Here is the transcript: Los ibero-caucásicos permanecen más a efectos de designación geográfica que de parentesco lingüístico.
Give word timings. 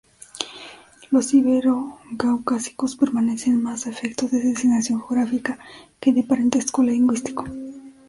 Los 1.11 1.31
ibero-caucásicos 1.35 2.95
permanecen 2.95 3.61
más 3.61 3.85
a 3.85 3.91
efectos 3.91 4.31
de 4.31 4.39
designación 4.41 4.99
geográfica 4.99 5.59
que 5.99 6.11
de 6.11 6.23
parentesco 6.23 6.81
lingüístico. 6.81 7.45